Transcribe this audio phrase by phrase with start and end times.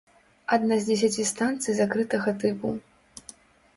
[0.55, 2.69] Адна з дзесяці станцый закрытага тыпу.